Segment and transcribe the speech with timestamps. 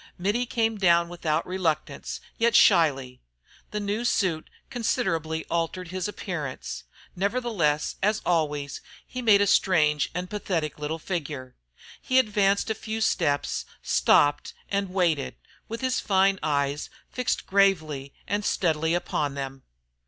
[0.17, 3.21] Mittie came down without reluctance, yet shyly.
[3.69, 6.85] The new suit considerably altered his appearance:
[7.15, 11.53] nevertheless, as always, he made a strange and pathetic little figure.
[12.01, 15.35] He advanced a few steps, stopped and waited,
[15.69, 19.61] with his fine eyes fixed gravely and steadily upon them.